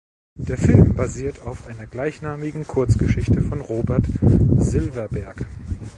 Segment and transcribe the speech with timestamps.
[0.39, 4.07] Der Film basiert auf einer gleichnamigen Kurzgeschichte von Robert
[4.57, 5.45] Silverberg.